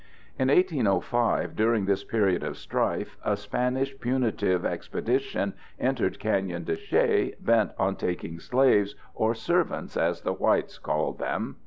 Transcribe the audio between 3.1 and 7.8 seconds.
a Spanish punitive expedition entered Canyon de Chelly, bent